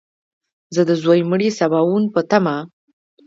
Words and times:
زه 0.75 0.81
د 0.89 0.91
ځوی 1.03 1.19
مړي 1.29 1.49
سباوون 1.59 2.03
په 2.13 2.21
تمه! 2.29 2.55